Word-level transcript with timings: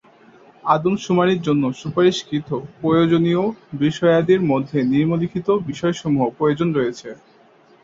আদমশুমারির 0.65 1.41
জন্য 1.41 1.63
সুপারিশকৃত 1.73 2.49
প্রয়োজনীয় 2.81 3.43
বিষয়াদির 3.81 4.41
মধ্যে 4.51 4.77
নিম্নলিখিত 4.91 5.47
বিষয়সমূহের 5.69 6.35
প্রয়োজন 6.37 6.69
রয়েছে। 6.73 7.09